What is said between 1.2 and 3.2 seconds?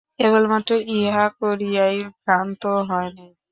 করিয়াই ক্ষান্ত হয়